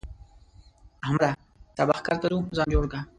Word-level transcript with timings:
احمده! 1.05 1.29
سبا 1.77 1.93
ښکار 1.99 2.15
ته 2.21 2.27
ځو؛ 2.31 2.39
ځان 2.55 2.67
جوړ 2.73 2.85
کړه. 2.91 3.01